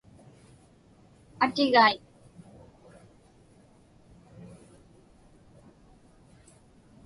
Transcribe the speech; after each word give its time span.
Atigaik. 1.43 2.01